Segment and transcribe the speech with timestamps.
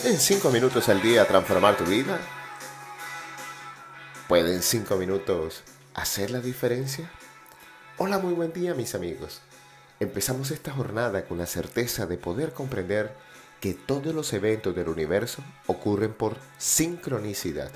[0.00, 2.20] ¿Pueden cinco minutos al día transformar tu vida?
[4.28, 7.10] ¿Pueden cinco minutos hacer la diferencia?
[7.96, 9.40] Hola, muy buen día mis amigos.
[9.98, 13.12] Empezamos esta jornada con la certeza de poder comprender
[13.60, 17.72] que todos los eventos del universo ocurren por sincronicidad.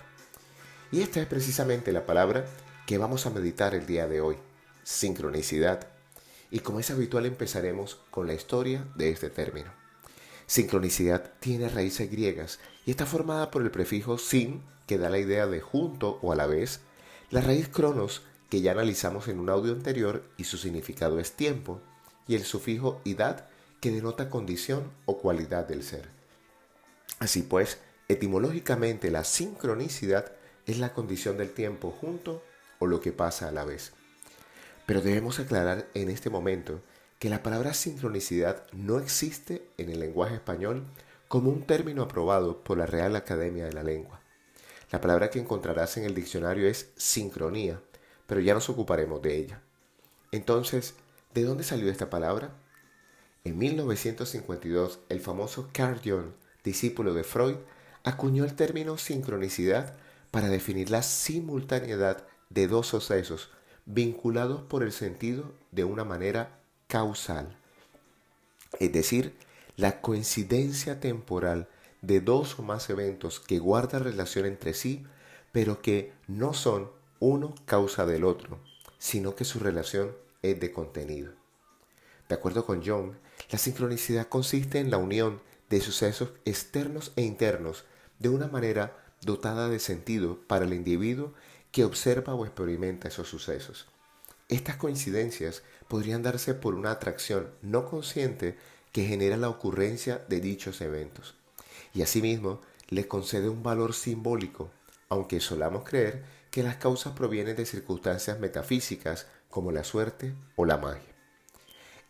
[0.93, 2.44] Y esta es precisamente la palabra
[2.86, 4.36] que vamos a meditar el día de hoy,
[4.84, 5.89] sincronicidad.
[6.52, 9.82] Y como es habitual empezaremos con la historia de este término.
[10.52, 15.46] Sincronicidad tiene raíces griegas y está formada por el prefijo sin, que da la idea
[15.46, 16.80] de junto o a la vez,
[17.30, 18.20] la raíz cronos,
[18.50, 21.80] que ya analizamos en un audio anterior y su significado es tiempo,
[22.29, 23.46] y el sufijo idad,
[23.80, 26.10] que denota condición o cualidad del ser.
[27.18, 30.32] Así pues, etimológicamente la sincronicidad
[30.66, 32.44] es la condición del tiempo junto
[32.78, 33.94] o lo que pasa a la vez.
[34.84, 36.82] Pero debemos aclarar en este momento
[37.22, 40.83] que la palabra sincronicidad no existe en el lenguaje español
[41.28, 44.20] como un término aprobado por la Real Academia de la Lengua.
[44.91, 47.80] La palabra que encontrarás en el diccionario es sincronía,
[48.27, 49.62] pero ya nos ocuparemos de ella.
[50.33, 50.96] Entonces,
[51.33, 52.56] ¿de dónde salió esta palabra?
[53.44, 56.33] En 1952, el famoso Carl Jung,
[56.64, 57.55] discípulo de Freud,
[58.02, 59.94] acuñó el término sincronicidad
[60.33, 63.52] para definir la simultaneidad de dos sucesos
[63.86, 66.58] vinculados por el sentido de una manera
[66.92, 67.56] causal,
[68.78, 69.34] es decir,
[69.78, 71.66] la coincidencia temporal
[72.02, 75.02] de dos o más eventos que guardan relación entre sí,
[75.52, 78.58] pero que no son uno causa del otro,
[78.98, 81.32] sino que su relación es de contenido.
[82.28, 83.12] De acuerdo con Jung,
[83.50, 85.40] la sincronicidad consiste en la unión
[85.70, 87.86] de sucesos externos e internos
[88.18, 91.32] de una manera dotada de sentido para el individuo
[91.70, 93.86] que observa o experimenta esos sucesos.
[94.53, 98.58] Estas coincidencias podrían darse por una atracción no consciente
[98.92, 101.36] que genera la ocurrencia de dichos eventos,
[101.95, 104.70] y asimismo le concede un valor simbólico,
[105.08, 110.77] aunque solamos creer que las causas provienen de circunstancias metafísicas como la suerte o la
[110.77, 111.14] magia.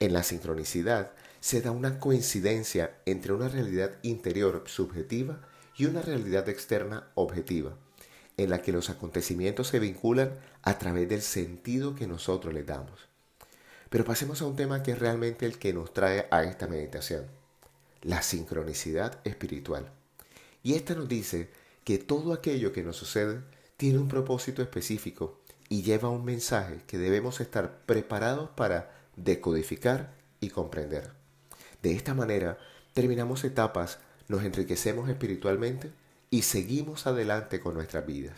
[0.00, 5.42] En la sincronicidad se da una coincidencia entre una realidad interior subjetiva
[5.76, 7.76] y una realidad externa objetiva,
[8.36, 13.08] en la que los acontecimientos se vinculan a través del sentido que nosotros les damos.
[13.90, 17.26] Pero pasemos a un tema que es realmente el que nos trae a esta meditación,
[18.02, 19.90] la sincronicidad espiritual.
[20.62, 21.50] Y esta nos dice
[21.84, 23.40] que todo aquello que nos sucede
[23.76, 30.50] tiene un propósito específico y lleva un mensaje que debemos estar preparados para decodificar y
[30.50, 31.10] comprender.
[31.82, 32.58] De esta manera
[32.92, 35.92] terminamos etapas, nos enriquecemos espiritualmente
[36.32, 38.34] y seguimos adelante con nuestras vidas.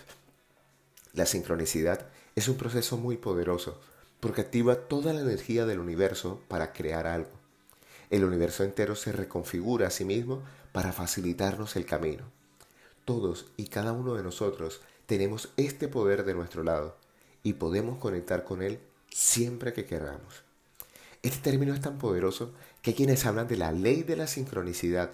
[1.13, 3.81] La sincronicidad es un proceso muy poderoso
[4.19, 7.31] porque activa toda la energía del universo para crear algo.
[8.11, 12.25] El universo entero se reconfigura a sí mismo para facilitarnos el camino.
[13.05, 16.97] Todos y cada uno de nosotros tenemos este poder de nuestro lado
[17.45, 20.43] y podemos conectar con él siempre que queramos.
[21.23, 25.13] Este término es tan poderoso que hay quienes hablan de la ley de la sincronicidad,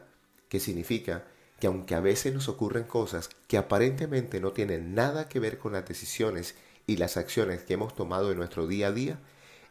[0.49, 1.27] que significa
[1.60, 5.72] que aunque a veces nos ocurren cosas que aparentemente no tienen nada que ver con
[5.75, 6.54] las decisiones
[6.87, 9.21] y las acciones que hemos tomado en nuestro día a día,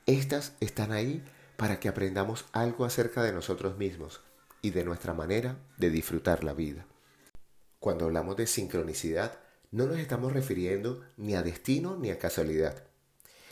[0.05, 1.23] estas están ahí
[1.57, 4.21] para que aprendamos algo acerca de nosotros mismos
[4.61, 6.85] y de nuestra manera de disfrutar la vida.
[7.79, 9.39] Cuando hablamos de sincronicidad,
[9.71, 12.83] no nos estamos refiriendo ni a destino ni a casualidad.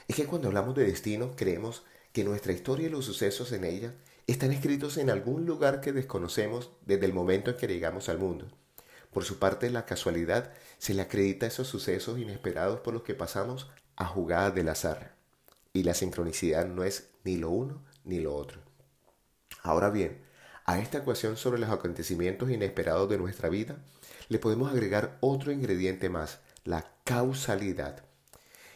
[0.07, 1.83] Es que cuando hablamos de destino creemos
[2.13, 3.93] que nuestra historia y los sucesos en ella
[4.27, 8.47] están escritos en algún lugar que desconocemos desde el momento en que llegamos al mundo.
[9.11, 13.15] Por su parte, la casualidad se le acredita a esos sucesos inesperados por los que
[13.15, 15.15] pasamos a jugadas del azar.
[15.71, 18.59] Y la sincronicidad no es ni lo uno ni lo otro.
[19.63, 20.21] Ahora bien,
[20.65, 23.77] a esta ecuación sobre los acontecimientos inesperados de nuestra vida
[24.27, 28.03] le podemos agregar otro ingrediente más, la causalidad.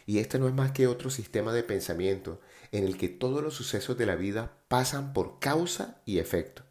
[0.06, 2.40] Y este no es más que otro sistema de pensamiento
[2.72, 6.62] en el que todos los sucesos de la vida pasan por causa y efecto.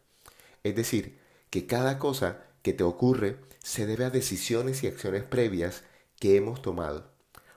[0.63, 1.19] Es decir,
[1.49, 5.83] que cada cosa que te ocurre se debe a decisiones y acciones previas
[6.19, 7.11] que hemos tomado,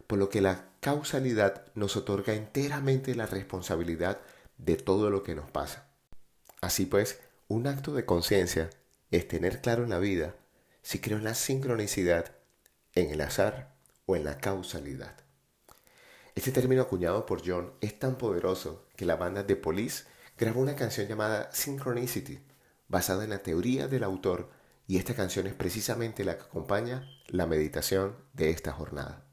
[0.07, 4.21] por lo que la causalidad nos otorga enteramente la responsabilidad
[4.59, 5.89] de todo lo que nos pasa.
[6.61, 8.71] Así pues, un acto de conciencia
[9.11, 10.35] es tener claro en la vida
[10.83, 12.37] si creo en la sincronicidad,
[12.95, 13.75] en el azar
[14.07, 15.24] o en la causalidad.
[16.35, 20.03] Este término acuñado por John es tan poderoso que la banda The Police
[20.37, 22.41] grabó una canción llamada Synchronicity,
[22.89, 24.51] basada en la teoría del autor,
[24.89, 29.25] y esta canción es precisamente la que acompaña la meditación de esta jornada.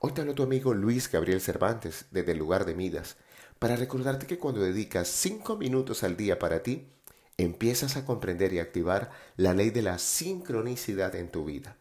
[0.00, 3.16] Hoy te hablo tu amigo Luis Gabriel Cervantes desde el lugar de Midas,
[3.58, 6.92] para recordarte que cuando dedicas cinco minutos al día para ti,
[7.38, 11.78] empiezas a comprender y activar la ley de la sincronicidad en tu vida.